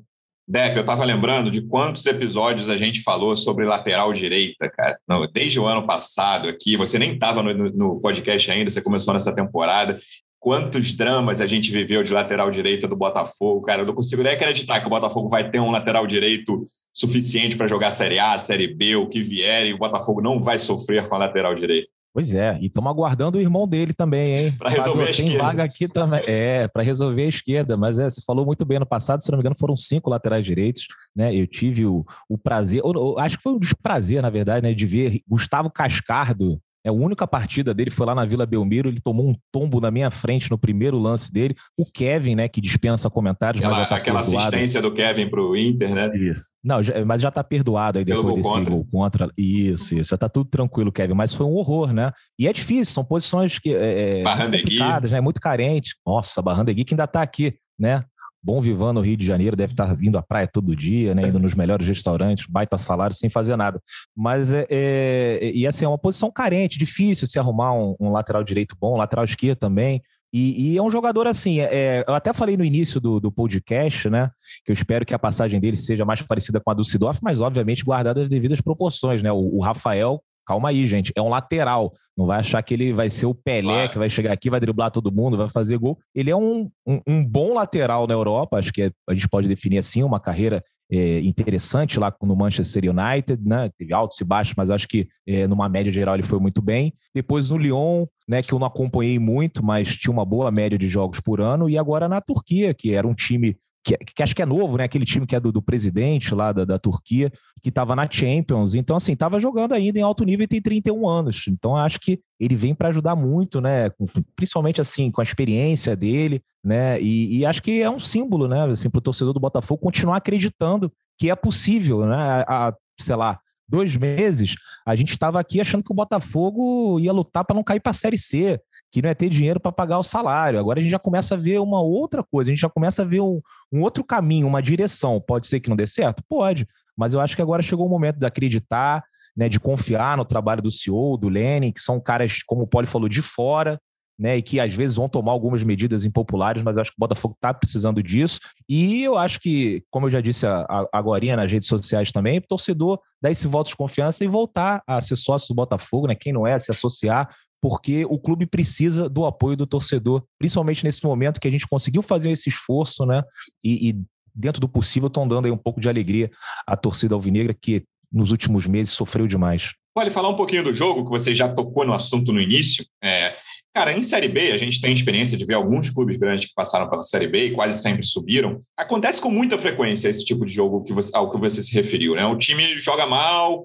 [0.50, 4.98] Depp, eu estava lembrando de quantos episódios a gente falou sobre lateral direita, cara.
[5.06, 9.14] Não, desde o ano passado aqui, você nem estava no, no, podcast ainda, você começou
[9.14, 10.00] nessa temporada.
[10.40, 13.82] Quantos dramas a gente viveu de lateral direita do Botafogo, cara.
[13.82, 17.68] Eu não consigo nem acreditar que o Botafogo vai ter um lateral direito suficiente para
[17.68, 21.14] jogar Série A, Série B, o que vier, e o Botafogo não vai sofrer com
[21.14, 21.88] a lateral direita.
[22.12, 24.52] Pois é, e estamos aguardando o irmão dele também, hein?
[24.58, 25.30] Para resolver a esquerda.
[25.30, 26.22] Tem vaga aqui também.
[26.26, 27.76] É, para resolver a esquerda.
[27.76, 30.44] Mas é, você falou muito bem no passado, se não me engano, foram cinco laterais
[30.44, 31.34] direitos, né?
[31.34, 34.74] Eu tive o, o prazer, ou, ou, acho que foi um desprazer, na verdade, né?
[34.74, 39.00] De ver Gustavo Cascardo é, a única partida dele foi lá na Vila Belmiro, ele
[39.00, 41.54] tomou um tombo na minha frente no primeiro lance dele.
[41.76, 44.48] O Kevin, né, que dispensa comentários, aquela, mas já tá aquela perdoado.
[44.48, 46.10] assistência do Kevin para o Inter, né?
[46.16, 46.42] Isso.
[46.62, 48.70] Não, já, mas já tá perdoado aí depois desse contra.
[48.70, 49.30] gol contra.
[49.36, 50.10] Isso, isso.
[50.10, 51.14] Já tá tudo tranquilo, Kevin.
[51.14, 52.12] Mas foi um horror, né?
[52.38, 55.20] E é difícil, são posições que é, complicadas, né?
[55.20, 55.94] Muito carentes.
[56.06, 58.04] Nossa, Barrandegui que ainda tá aqui, né?
[58.42, 61.28] bom vivando no Rio de Janeiro, deve estar vindo à praia todo dia, né?
[61.28, 63.80] Indo nos melhores restaurantes, baita salário, sem fazer nada.
[64.16, 68.42] Mas é, é e assim, é uma posição carente, difícil se arrumar um, um lateral
[68.42, 70.02] direito bom, um lateral esquerdo também.
[70.32, 73.32] E, e, é um jogador assim, é, é, eu até falei no início do, do
[73.32, 74.30] podcast, né?
[74.64, 77.40] Que eu espero que a passagem dele seja mais parecida com a do Sidorf, mas
[77.40, 79.32] obviamente guardada as devidas proporções, né?
[79.32, 81.92] O, o, Rafael, calma aí, gente, é um lateral.
[82.16, 84.92] Não vai achar que ele vai ser o Pelé, que vai chegar aqui, vai driblar
[84.92, 85.98] todo mundo, vai fazer gol.
[86.14, 89.48] Ele é um, um, um bom lateral na Europa, acho que é, a gente pode
[89.48, 93.70] definir assim, uma carreira é, interessante lá no Manchester United, né?
[93.78, 96.92] Teve altos e baixos, mas acho que é, numa média geral ele foi muito bem.
[97.14, 98.42] Depois no Lyon, né?
[98.42, 101.68] Que eu não acompanhei muito, mas tinha uma boa média de jogos por ano.
[101.68, 104.84] E agora na Turquia, que era um time que, que, acho que é novo, né?
[104.84, 108.74] Aquele time que é do, do presidente lá da, da Turquia, que estava na Champions.
[108.74, 111.46] Então, assim, estava jogando ainda em alto nível e tem 31 anos.
[111.48, 113.90] Então, acho que ele vem para ajudar muito, né?
[114.36, 117.00] Principalmente, assim, com a experiência dele, né?
[117.00, 118.70] E, e acho que é um símbolo, né?
[118.70, 122.44] Assim, para o torcedor do Botafogo continuar acreditando que é possível, né?
[122.46, 123.38] A, sei lá,
[123.68, 127.80] dois meses, a gente estava aqui achando que o Botafogo ia lutar para não cair
[127.80, 130.58] para a Série C que não é ter dinheiro para pagar o salário.
[130.58, 133.04] Agora a gente já começa a ver uma outra coisa, a gente já começa a
[133.04, 133.40] ver um,
[133.72, 135.20] um, outro caminho, uma direção.
[135.20, 136.22] Pode ser que não dê certo?
[136.28, 139.02] Pode, mas eu acho que agora chegou o momento de acreditar,
[139.36, 142.86] né, de confiar no trabalho do CEO, do Lenin, que são caras, como o Poli
[142.86, 143.80] falou, de fora,
[144.18, 147.00] né, e que às vezes vão tomar algumas medidas impopulares, mas eu acho que o
[147.00, 148.38] Botafogo está precisando disso.
[148.68, 150.44] E eu acho que, como eu já disse
[150.92, 155.00] agora nas redes sociais também, o torcedor dar esse voto de confiança e voltar a
[155.00, 156.14] ser sócio do Botafogo, né?
[156.14, 161.04] Quem não é, se associar, porque o clube precisa do apoio do torcedor, principalmente nesse
[161.04, 163.22] momento que a gente conseguiu fazer esse esforço, né?
[163.62, 163.96] E, e
[164.34, 166.30] dentro do possível estão dando aí um pouco de alegria
[166.66, 169.74] à torcida alvinegra que nos últimos meses sofreu demais.
[169.94, 172.84] Pode falar um pouquinho do jogo, que você já tocou no assunto no início.
[173.02, 173.36] É,
[173.74, 176.88] cara, em Série B, a gente tem experiência de ver alguns clubes grandes que passaram
[176.88, 178.60] pela Série B e quase sempre subiram.
[178.76, 182.14] Acontece com muita frequência esse tipo de jogo que você, ao que você se referiu,
[182.14, 182.24] né?
[182.24, 183.64] O time joga mal,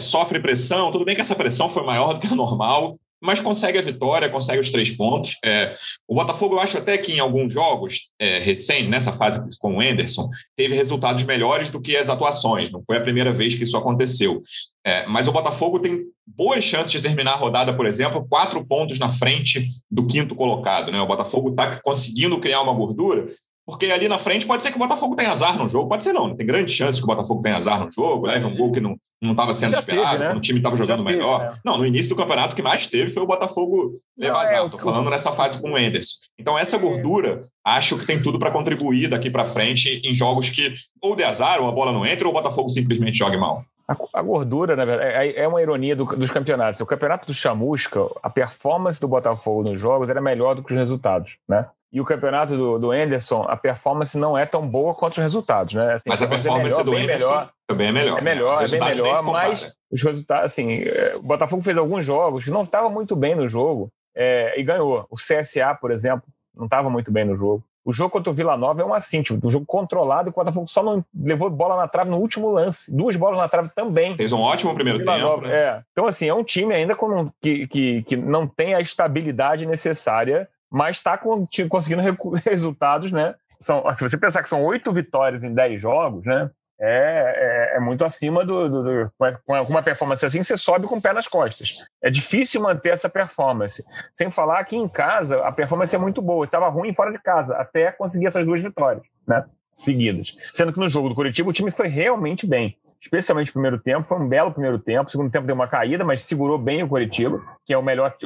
[0.00, 3.78] sofre pressão, tudo bem que essa pressão foi maior do que a normal, mas consegue
[3.78, 5.36] a vitória, consegue os três pontos.
[5.44, 5.76] É,
[6.06, 9.80] o Botafogo, eu acho até que em alguns jogos é, recém, nessa fase com o
[9.80, 12.70] Anderson, teve resultados melhores do que as atuações.
[12.70, 14.42] Não foi a primeira vez que isso aconteceu.
[14.84, 18.98] É, mas o Botafogo tem boas chances de terminar a rodada, por exemplo, quatro pontos
[18.98, 20.92] na frente do quinto colocado.
[20.92, 21.00] Né?
[21.00, 23.26] O Botafogo está conseguindo criar uma gordura
[23.68, 26.14] porque ali na frente pode ser que o Botafogo tenha azar no jogo, pode ser
[26.14, 28.80] não, tem grande chance que o Botafogo tenha azar no jogo, leve um gol que
[28.80, 30.34] não estava sendo Já esperado, teve, né?
[30.34, 31.40] o time estava jogando teve, melhor.
[31.40, 31.58] Né?
[31.62, 34.82] Não, no início do campeonato que mais teve foi o Botafogo levar azar, estou é,
[34.82, 36.14] falando nessa fase com o Enderson.
[36.38, 40.74] Então essa gordura, acho que tem tudo para contribuir daqui para frente em jogos que
[41.02, 43.66] ou de azar, ou a bola não entra, ou o Botafogo simplesmente jogue mal.
[44.14, 46.80] A, gordura, na verdade, é, é uma ironia do, dos campeonatos.
[46.80, 50.78] O campeonato do Chamusca, a performance do Botafogo nos jogos era melhor do que os
[50.78, 51.66] resultados, né?
[51.90, 55.74] E o campeonato do, do Anderson, a performance não é tão boa quanto os resultados,
[55.74, 55.94] né?
[55.94, 58.18] Assim, mas a performance é melhor, do Anderson melhor, também é melhor.
[58.18, 62.44] É melhor, é bem melhor, mas os resultados, assim, é, o Botafogo fez alguns jogos
[62.44, 65.06] que não estava muito bem no jogo é, e ganhou.
[65.10, 66.24] O CSA, por exemplo,
[66.54, 67.64] não estava muito bem no jogo.
[67.88, 70.68] O jogo contra o Vila Nova é um assim, tipo, um jogo controlado, o Botafogo
[70.68, 74.14] só não levou bola na trave no último lance, duas bolas na trave também.
[74.14, 75.26] Fez um ótimo primeiro Vila tempo.
[75.26, 75.54] Nova, né?
[75.54, 75.82] é.
[75.92, 80.46] Então, assim, é um time ainda com, que, que, que não tem a estabilidade necessária
[80.70, 82.02] mas está conseguindo
[82.44, 83.34] resultados, né?
[83.60, 86.50] São, se você pensar que são oito vitórias em dez jogos, né?
[86.80, 89.12] É, é, é muito acima do, do, do,
[89.44, 91.78] Com uma performance assim, você sobe com o pé nas costas.
[92.00, 93.82] É difícil manter essa performance.
[94.12, 96.44] Sem falar que em casa a performance é muito boa.
[96.44, 99.44] Estava ruim fora de casa, até conseguir essas duas vitórias, né?
[99.74, 100.36] Seguidas.
[100.52, 104.06] Sendo que no jogo do Curitiba o time foi realmente bem especialmente no primeiro tempo.
[104.06, 105.08] Foi um belo primeiro tempo.
[105.08, 108.16] O segundo tempo deu uma caída, mas segurou bem o Coritiba, que é o melhor,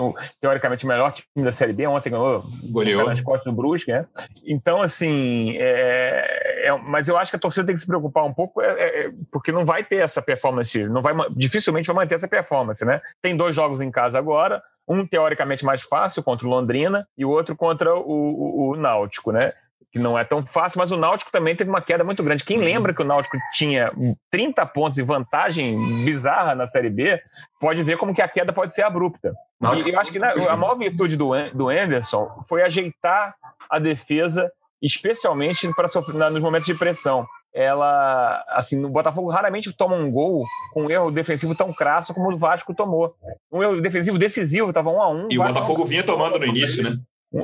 [0.40, 1.86] teoricamente, o melhor time da Série B.
[1.86, 3.06] Ontem ganhou Goleou.
[3.06, 4.06] nas costas do Brusque, né?
[4.46, 8.32] Então, assim, é, é, mas eu acho que a torcida tem que se preocupar um
[8.32, 12.14] pouco, é, é, é porque não vai ter essa performance, não vai, dificilmente vai manter
[12.14, 13.00] essa performance, né?
[13.20, 17.30] Tem dois jogos em casa agora, um teoricamente mais fácil contra o Londrina e o
[17.30, 19.52] outro contra o, o, o Náutico, né?
[19.92, 22.44] Que não é tão fácil, mas o Náutico também teve uma queda muito grande.
[22.44, 22.64] Quem uhum.
[22.64, 23.92] lembra que o Náutico tinha
[24.30, 27.20] 30 pontos e vantagem bizarra na Série B,
[27.60, 29.34] pode ver como que a queda pode ser abrupta.
[29.60, 33.34] Náutico, e eu acho que né, a maior virtude do, do Anderson foi ajeitar
[33.68, 34.50] a defesa,
[34.80, 35.88] especialmente para
[36.30, 37.26] nos momentos de pressão.
[37.54, 42.32] Ela, assim, o Botafogo raramente toma um gol com um erro defensivo tão crasso como
[42.32, 43.14] o Vasco tomou.
[43.52, 45.28] Um erro defensivo decisivo, estava um a um.
[45.30, 46.96] E o Botafogo vinha tomando no início, né?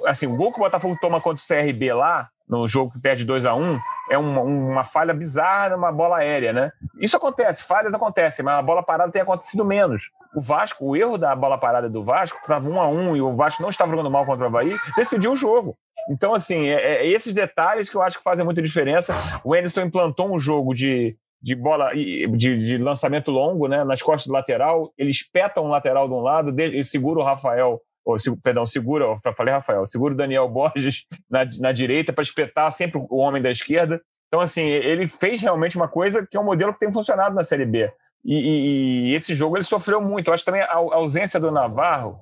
[0.06, 3.24] Assim, o gol que o Botafogo toma contra o CRB lá, no jogo que perde
[3.24, 3.78] 2 a 1 um,
[4.10, 6.72] é uma, uma falha bizarra numa bola aérea, né?
[6.98, 10.10] Isso acontece, falhas acontecem, mas a bola parada tem acontecido menos.
[10.34, 13.10] O Vasco, o erro da bola parada do Vasco, que estava 1 um a 1
[13.10, 15.76] um, e o Vasco não estava jogando mal contra o Havaí, decidiu o jogo.
[16.10, 19.14] Então, assim, é, é esses detalhes que eu acho que fazem muita diferença.
[19.44, 23.84] O Anderson implantou um jogo de, de bola, de, de lançamento longo, né?
[23.84, 27.78] Nas costas do lateral, ele espeta um lateral de um lado, ele segura o Rafael
[28.08, 32.72] ou, perdão, segura, eu falei Rafael, segura o Daniel Borges na, na direita para espetar
[32.72, 34.00] sempre o homem da esquerda.
[34.28, 37.44] Então, assim, ele fez realmente uma coisa que é um modelo que tem funcionado na
[37.44, 37.90] Série B.
[38.24, 40.28] E, e, e, esse jogo ele sofreu muito.
[40.28, 42.14] Eu acho também a, a ausência do Navarro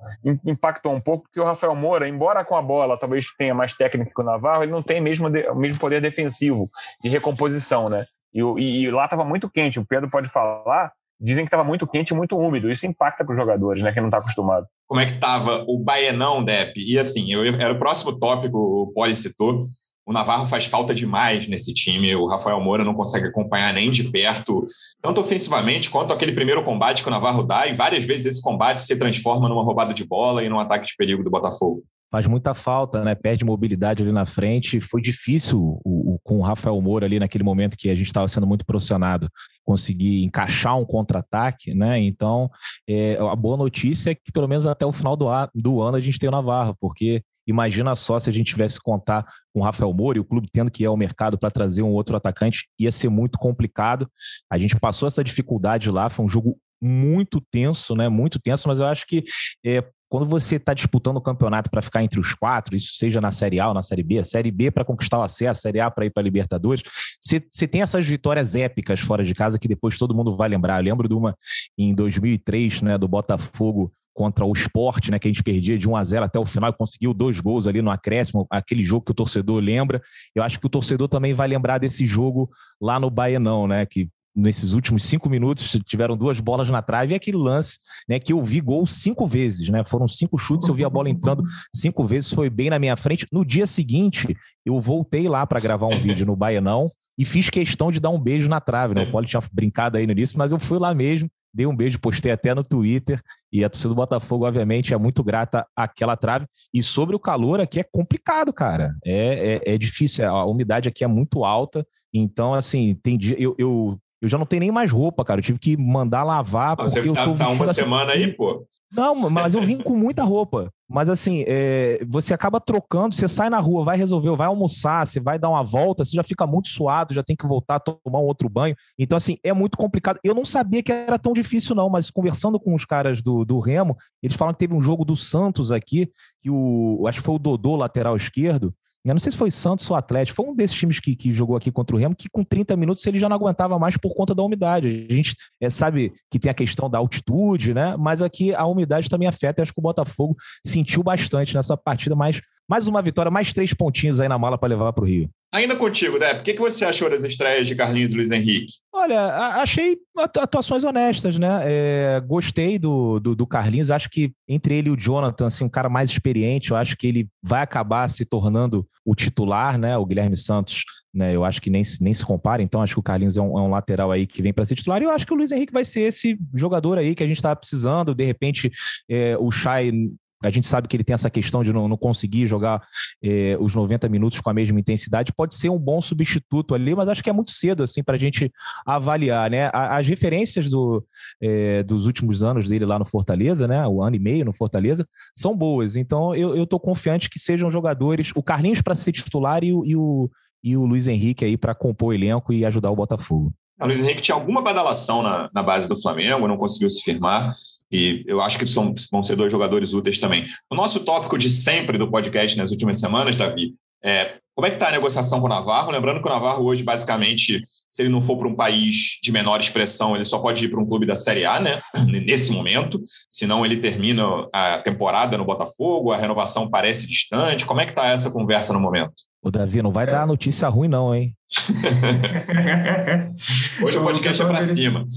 [0.45, 4.11] impactou um pouco, porque o Rafael Moura, embora com a bola talvez tenha mais técnica
[4.13, 6.69] que o Navarro, ele não tem mesmo de, o mesmo poder defensivo
[7.03, 8.05] de recomposição, né?
[8.33, 9.79] E, e lá estava muito quente.
[9.79, 10.91] O Pedro pode falar.
[11.19, 12.71] Dizem que estava muito quente e muito úmido.
[12.71, 13.91] Isso impacta para os jogadores, né?
[13.91, 14.67] Que não está acostumado.
[14.87, 16.73] Como é que estava o Baianão, Dep?
[16.77, 19.63] E assim, eu, era o próximo tópico, o Poli citou.
[20.05, 22.15] O Navarro faz falta demais nesse time.
[22.15, 24.65] O Rafael Moura não consegue acompanhar nem de perto,
[25.01, 27.67] tanto ofensivamente quanto aquele primeiro combate que o Navarro dá.
[27.67, 30.95] E várias vezes esse combate se transforma numa roubada de bola e num ataque de
[30.95, 31.83] perigo do Botafogo.
[32.09, 33.15] Faz muita falta, né?
[33.15, 34.79] Perde mobilidade ali na frente.
[34.79, 38.27] Foi difícil o, o com o Rafael Moura ali naquele momento que a gente estava
[38.27, 39.29] sendo muito pressionado
[39.63, 41.99] conseguir encaixar um contra-ataque, né?
[41.99, 42.49] Então,
[42.87, 46.01] é, a boa notícia é que pelo menos até o final do, do ano a
[46.01, 49.63] gente tem o Navarro, porque Imagina só se a gente tivesse que contar com o
[49.63, 52.67] Rafael Moura e o clube tendo que ir ao mercado para trazer um outro atacante,
[52.77, 54.11] ia ser muito complicado.
[54.51, 58.09] A gente passou essa dificuldade lá, foi um jogo muito tenso, né?
[58.09, 59.23] Muito tenso, mas eu acho que
[59.65, 63.31] é, quando você está disputando o campeonato para ficar entre os quatro, isso seja na
[63.31, 66.05] Série A ou na Série B, Série B para conquistar o acesso, Série A para
[66.05, 66.83] ir para a Libertadores,
[67.19, 70.79] você tem essas vitórias épicas fora de casa que depois todo mundo vai lembrar.
[70.79, 71.35] Eu lembro de uma
[71.77, 75.95] em 2003, né, do Botafogo contra o esporte, né, que a gente perdia de 1
[75.95, 79.11] a 0 até o final e conseguiu dois gols ali no acréscimo, aquele jogo que
[79.11, 80.01] o torcedor lembra.
[80.33, 82.49] Eu acho que o torcedor também vai lembrar desse jogo
[82.81, 87.15] lá no Baianão, né, que nesses últimos cinco minutos tiveram duas bolas na trave e
[87.15, 90.85] aquele lance, né, que eu vi gol cinco vezes, né, foram cinco chutes, eu vi
[90.85, 91.41] a bola entrando
[91.73, 93.25] cinco vezes, foi bem na minha frente.
[93.31, 94.27] No dia seguinte,
[94.63, 98.19] eu voltei lá para gravar um vídeo no Baianão e fiz questão de dar um
[98.19, 100.93] beijo na trave, né, o Paulo tinha brincado aí no início, mas eu fui lá
[100.93, 103.19] mesmo dei um beijo, postei até no Twitter.
[103.51, 106.45] E a torcida do Botafogo, obviamente, é muito grata àquela trave.
[106.71, 108.93] E sobre o calor aqui é complicado, cara.
[109.03, 111.83] É, é, é difícil, a umidade aqui é muito alta.
[112.13, 113.35] Então, assim, tem dia.
[113.39, 115.39] Eu, eu, eu já não tenho nem mais roupa, cara.
[115.39, 116.75] Eu tive que mandar lavar.
[116.75, 118.65] Porque Você tá, eu tô tá uma semana aí, pô.
[118.91, 120.71] Não, mas eu vim com muita roupa.
[120.89, 125.19] Mas assim, é, você acaba trocando, você sai na rua, vai resolver, vai almoçar, você
[125.19, 128.25] vai dar uma volta, você já fica muito suado, já tem que voltar, tomar um
[128.25, 128.73] outro banho.
[128.97, 130.17] Então, assim, é muito complicado.
[130.23, 133.59] Eu não sabia que era tão difícil, não, mas conversando com os caras do, do
[133.59, 136.09] Remo, eles falam que teve um jogo do Santos aqui,
[136.41, 137.05] que o.
[137.05, 138.73] Acho que foi o Dodô, lateral esquerdo,
[139.11, 141.55] eu não sei se foi Santos ou Atlético, foi um desses times que, que jogou
[141.55, 144.33] aqui contra o Remo, que com 30 minutos ele já não aguentava mais por conta
[144.33, 145.07] da umidade.
[145.09, 147.95] A gente é, sabe que tem a questão da altitude, né?
[147.97, 149.61] Mas aqui a umidade também afeta.
[149.61, 153.73] E acho que o Botafogo sentiu bastante nessa partida, mas mais uma vitória, mais três
[153.73, 155.29] pontinhos aí na mala para levar para o Rio.
[155.53, 158.73] Ainda contigo, Deb, o que, que você achou das estreias de Carlinhos e Luiz Henrique?
[158.91, 159.27] Olha,
[159.61, 161.61] achei atuações honestas, né?
[161.63, 165.69] É, gostei do, do, do, Carlinhos, acho que entre ele e o Jonathan, assim, um
[165.69, 169.97] cara mais experiente, eu acho que ele vai acabar se tornando o titular, né?
[169.97, 170.83] O Guilherme Santos,
[171.13, 171.33] né?
[171.33, 173.61] Eu acho que nem, nem se compara, então acho que o Carlinhos é um, é
[173.61, 175.71] um lateral aí que vem para ser titular, e eu acho que o Luiz Henrique
[175.71, 178.69] vai ser esse jogador aí que a gente estava precisando, de repente
[179.09, 179.93] é, o Chay
[180.43, 182.81] a gente sabe que ele tem essa questão de não, não conseguir jogar
[183.23, 185.33] eh, os 90 minutos com a mesma intensidade.
[185.33, 188.19] Pode ser um bom substituto ali, mas acho que é muito cedo assim para a
[188.19, 188.51] gente
[188.85, 189.49] avaliar.
[189.49, 189.69] Né?
[189.73, 191.03] As referências do,
[191.41, 193.85] eh, dos últimos anos dele lá no Fortaleza, né?
[193.87, 195.95] o ano e meio no Fortaleza, são boas.
[195.95, 198.31] Então eu estou confiante que sejam jogadores.
[198.35, 200.29] O Carlinhos para ser titular e o, e o,
[200.63, 203.51] e o Luiz Henrique aí para compor o elenco e ajudar o Botafogo.
[203.79, 207.53] O Luiz Henrique tinha alguma badalação na, na base do Flamengo, não conseguiu se firmar.
[207.91, 210.45] E eu acho que são, vão ser dois jogadores úteis também.
[210.69, 214.77] O nosso tópico de sempre do podcast nas últimas semanas, Davi, é como é que
[214.77, 215.91] está a negociação com o Navarro?
[215.91, 219.59] Lembrando que o Navarro hoje, basicamente, se ele não for para um país de menor
[219.59, 221.81] expressão, ele só pode ir para um clube da Série A, né?
[222.05, 223.01] Nesse momento.
[223.29, 224.23] Senão ele termina
[224.53, 227.65] a temporada no Botafogo, a renovação parece distante.
[227.65, 229.13] Como é que está essa conversa no momento?
[229.41, 230.11] O Davi, não vai é.
[230.11, 231.33] dar notícia ruim, não, hein?
[233.81, 235.07] hoje o podcast é para cima.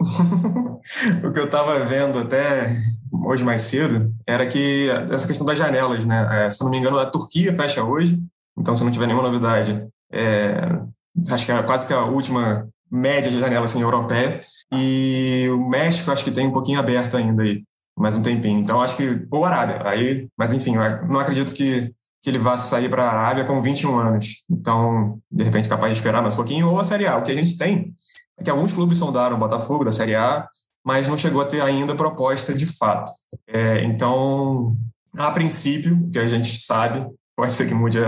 [1.24, 2.76] o que eu estava vendo até
[3.24, 6.44] hoje mais cedo era que essa questão das janelas, né?
[6.44, 8.18] É, se eu não me engano, a Turquia fecha hoje,
[8.58, 10.80] então se não tiver nenhuma novidade, é,
[11.30, 14.40] acho que é quase que a última média de janela assim, europeia.
[14.72, 17.62] E o México acho que tem um pouquinho aberto ainda aí,
[17.96, 18.60] mais um tempinho.
[18.60, 19.26] Então acho que.
[19.30, 19.82] Ou Arábia.
[19.88, 20.74] Aí, mas enfim,
[21.08, 24.44] não acredito que, que ele vá sair para a Arábia com 21 anos.
[24.50, 26.68] Então, de repente, capaz de esperar mais um pouquinho.
[26.68, 27.16] Ou a Série A.
[27.16, 27.94] O que a gente tem
[28.38, 30.46] é que alguns clubes sondaram o Botafogo da Série A,
[30.84, 33.10] mas não chegou a ter ainda proposta de fato.
[33.48, 34.76] É, então,
[35.16, 37.04] a princípio, que a gente sabe,
[37.36, 37.98] pode ser que mude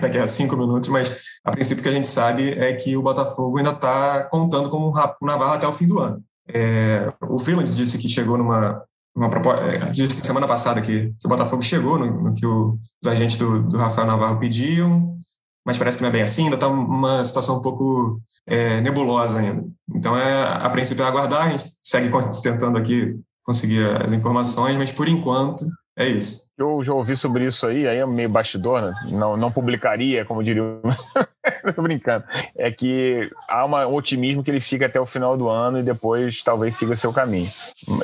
[0.00, 3.56] daqui a cinco minutos, mas a princípio que a gente sabe é que o Botafogo
[3.58, 6.22] ainda está contando com o Navarro até o fim do ano.
[6.46, 8.82] É, o Freeland disse que chegou numa,
[9.16, 12.78] uma proposta, é, disse semana passada que, que, o Botafogo chegou no, no que o,
[13.02, 15.16] os agentes do, do, Rafael Navarro pediam,
[15.64, 19.38] mas parece que não é bem assim, ainda está uma situação um pouco é, nebulosa
[19.38, 19.64] ainda.
[19.94, 22.10] Então, é, a princípio é aguardar, a gente segue
[22.42, 25.64] tentando aqui conseguir as informações, mas por enquanto
[25.96, 26.50] é isso.
[26.58, 28.92] Eu já ouvi sobre isso aí, aí é meio bastidor, né?
[29.12, 30.62] não, não publicaria, como diria.
[31.74, 32.24] Tô brincando.
[32.56, 35.82] É que há uma, um otimismo que ele fica até o final do ano e
[35.82, 37.48] depois talvez siga seu caminho.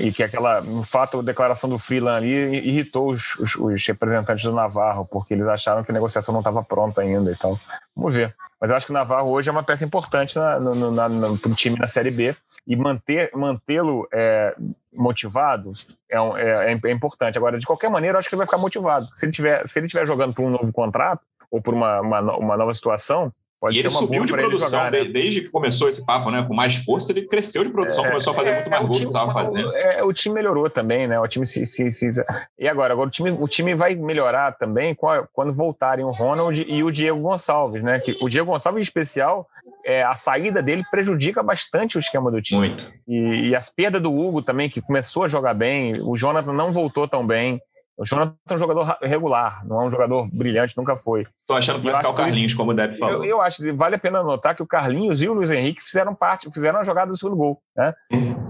[0.00, 0.60] E que aquela.
[0.60, 5.34] No fato, a declaração do Freeland ali irritou os, os, os representantes do Navarro, porque
[5.34, 7.58] eles acharam que a negociação não estava pronta ainda e tal.
[7.96, 8.34] Vamos ver.
[8.60, 11.86] Mas eu acho que o Navarro hoje é uma peça importante para o time na
[11.86, 14.54] Série B e manter mantê-lo é,
[14.92, 15.72] motivado
[16.10, 17.38] é, um, é, é, importante.
[17.38, 19.08] Agora, de qualquer maneira, eu acho que ele vai ficar motivado.
[19.14, 22.36] Se ele tiver, se ele tiver jogando por um novo contrato ou por uma, uma,
[22.36, 25.04] uma nova situação, Pode e ele subiu de produção jogar, né?
[25.04, 26.42] desde que começou esse papo, né?
[26.42, 29.00] Com mais força, ele cresceu de produção, é, começou a fazer é, muito mais gols
[29.00, 29.76] do que estava fazendo.
[29.76, 31.20] É, o time melhorou também, né?
[31.20, 32.10] O time se, se, se,
[32.58, 34.96] E agora, agora o time, o time vai melhorar também
[35.30, 38.00] quando voltarem o Ronald e o Diego Gonçalves, né?
[38.00, 39.46] Que o Diego Gonçalves, em especial,
[39.84, 42.68] é, a saída dele prejudica bastante o esquema do time.
[42.68, 42.92] Muito.
[43.06, 46.72] E, e as perdas do Hugo também, que começou a jogar bem, o Jonathan não
[46.72, 47.60] voltou tão bem.
[48.00, 51.26] O Jonathan é um jogador regular, não é um jogador brilhante, nunca foi.
[51.46, 53.16] Tô achando que vai ficar o Carlinhos, como o Depp falou.
[53.16, 55.82] Eu, eu, acho que vale a pena notar que o Carlinhos e o Luiz Henrique
[55.82, 57.60] fizeram parte, fizeram a jogada do segundo gol.
[57.76, 57.92] Né?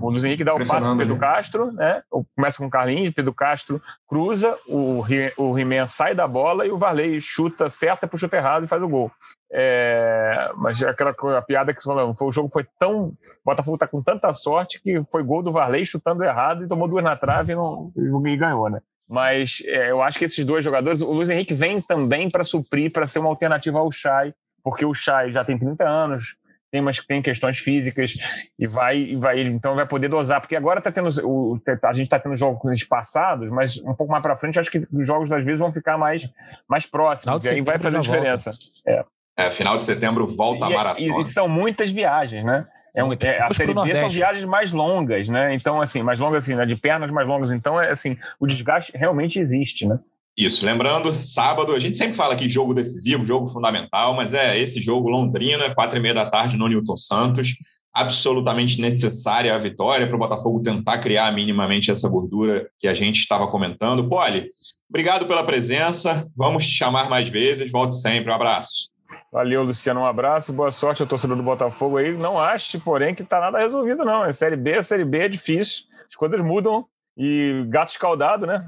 [0.00, 1.20] O Luiz Henrique dá o passe para Pedro né?
[1.20, 2.00] Castro, né?
[2.36, 5.02] começa com o Carlinhos, Pedro Castro cruza, o,
[5.36, 8.68] o He-Man sai da bola e o Varley chuta certa para o chute errado e
[8.68, 9.10] faz o gol.
[9.52, 13.06] É, mas aquela a piada que você falou, foi, o jogo foi tão.
[13.06, 16.86] O Botafogo tá com tanta sorte que foi gol do Varley chutando errado e tomou
[16.86, 18.80] duas na trave e, não, e ganhou, né?
[19.10, 22.92] Mas é, eu acho que esses dois jogadores, o Luiz Henrique vem também para suprir,
[22.92, 26.36] para ser uma alternativa ao Chay, porque o Chay já tem 30 anos,
[26.70, 28.14] tem, umas, tem questões físicas
[28.56, 32.04] e vai, e vai então vai poder dosar, porque agora tá tendo o, a gente
[32.04, 35.44] está tendo jogos espaçados, mas um pouco mais para frente acho que os jogos às
[35.44, 36.32] vezes vão ficar mais,
[36.68, 38.52] mais próximos, e aí vai fazer diferença.
[38.86, 39.04] É.
[39.36, 39.50] é.
[39.50, 41.18] final de setembro volta e, a maratona.
[41.18, 42.64] E, e são muitas viagens, né?
[42.94, 45.54] É, um, é, a Série B são viagens mais longas, né?
[45.54, 46.66] Então, assim, mais longas, assim, né?
[46.66, 47.50] de pernas mais longas.
[47.50, 49.98] Então, é assim, o desgaste realmente existe, né?
[50.36, 54.80] Isso, lembrando, sábado, a gente sempre fala que jogo decisivo, jogo fundamental, mas é esse
[54.80, 57.56] jogo Londrina, quatro e meia da tarde no Newton Santos,
[57.92, 63.18] absolutamente necessária a vitória para o Botafogo tentar criar minimamente essa gordura que a gente
[63.18, 64.08] estava comentando.
[64.08, 64.48] Poli,
[64.88, 68.90] obrigado pela presença, vamos te chamar mais vezes, volte sempre, um abraço.
[69.32, 70.00] Valeu, Luciano.
[70.00, 72.16] Um abraço, boa sorte ao torcedor do Botafogo aí.
[72.16, 74.24] Não ache, porém, que tá nada resolvido, não.
[74.24, 75.84] É Série B, Série B é difícil.
[76.08, 76.84] As coisas mudam.
[77.16, 78.64] E gato escaldado, né?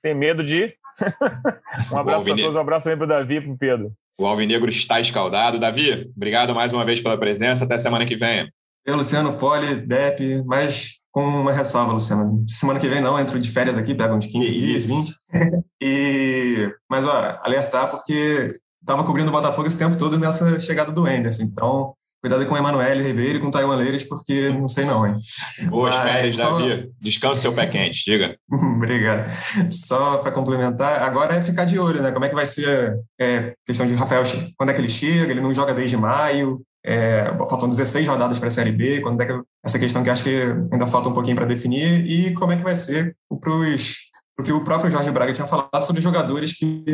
[0.00, 0.74] Tem medo de.
[1.92, 3.92] um abraço para todos, um abraço também para o Davi e para o Pedro.
[4.18, 5.58] O Alvinegro está escaldado.
[5.58, 7.64] Davi, obrigado mais uma vez pela presença.
[7.64, 8.50] Até semana que vem.
[8.86, 12.44] Eu, Luciano, Poli, Dep, mas com uma ressalva, Luciano.
[12.46, 15.14] Semana que vem não, entro de férias aqui, pego uns 15 dias, 20.
[15.82, 16.70] e...
[16.88, 18.54] Mas, ó, alertar porque
[18.86, 21.42] estava cobrindo o Botafogo esse tempo todo nessa chegada do Anderson.
[21.42, 25.04] Então, cuidado com o Emanuel Ribeiro e com o Taiwan Leiras, porque não sei não,
[25.04, 25.16] hein?
[25.68, 26.58] Boas Mas, férias, só...
[26.58, 26.90] Davi.
[27.00, 28.36] Descanse seu pé quente, diga.
[28.48, 29.28] Obrigado.
[29.70, 32.12] Só para complementar, agora é ficar de olho, né?
[32.12, 34.22] Como é que vai ser é, questão de Rafael,
[34.56, 35.32] quando é que ele chega?
[35.32, 36.62] Ele não joga desde maio.
[36.84, 39.32] É, faltam 16 rodadas para a Série B, quando é que,
[39.64, 42.62] essa questão que acho que ainda falta um pouquinho para definir, e como é que
[42.62, 46.84] vai ser para os porque o próprio Jorge Braga tinha falado sobre jogadores que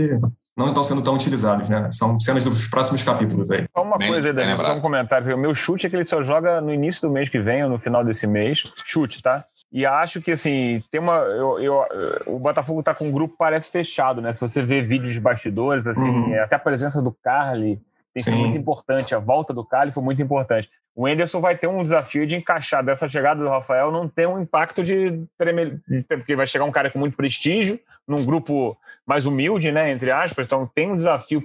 [0.57, 1.89] não estão sendo tão utilizados, né?
[1.91, 3.67] São cenas dos próximos capítulos aí.
[3.75, 5.35] Só uma bem, coisa, Daniel, só um comentário.
[5.35, 7.71] O meu chute é que ele só joga no início do mês que vem ou
[7.71, 8.63] no final desse mês.
[8.85, 9.45] Chute, tá?
[9.73, 11.17] E acho que, assim, tem uma.
[11.17, 11.85] Eu, eu,
[12.27, 14.35] o Botafogo tá com um grupo parece fechado, né?
[14.35, 16.43] Se você vê vídeos de bastidores, assim, uhum.
[16.43, 17.81] até a presença do Carly
[18.13, 19.15] tem sido muito importante.
[19.15, 20.69] A volta do Carly foi muito importante.
[20.95, 24.39] O Enderson vai ter um desafio de encaixar dessa chegada do Rafael, não ter um
[24.39, 29.73] impacto de, de porque vai chegar um cara com muito prestígio, num grupo mais humilde,
[29.73, 30.47] né, entre aspas.
[30.47, 31.45] Então tem um desafio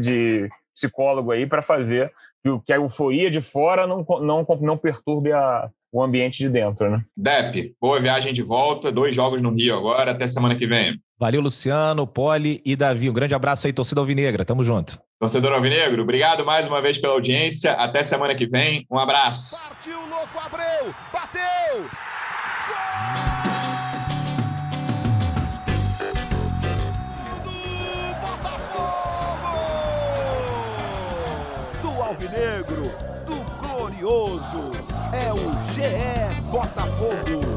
[0.00, 2.12] de psicólogo aí para fazer
[2.66, 7.02] que a euforia de fora não, não, não perturbe a, o ambiente de dentro, né?
[7.16, 11.00] Dep, boa viagem de volta, dois jogos no Rio agora, até semana que vem.
[11.18, 13.08] Valeu, Luciano, Poli e Davi.
[13.08, 14.44] Um grande abraço aí, torcida Alvinegra.
[14.44, 14.98] Tamo junto.
[15.18, 17.72] Torcedor Alvinegro, obrigado mais uma vez pela audiência.
[17.72, 18.84] Até semana que vem.
[18.90, 19.58] Um abraço.
[19.58, 20.94] Partiu, louco, Abreu!
[21.12, 22.13] Bateu!
[34.04, 34.70] Glorioso,
[35.14, 37.53] é o GE Botafogo.